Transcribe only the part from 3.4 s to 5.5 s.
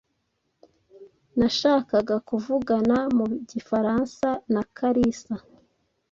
gifaransa na Kalisa.